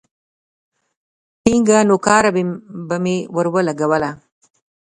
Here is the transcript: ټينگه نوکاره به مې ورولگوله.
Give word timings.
ټينگه 1.43 1.79
نوکاره 1.89 2.31
به 2.87 2.95
مې 3.03 3.17
ورولگوله. 3.35 4.09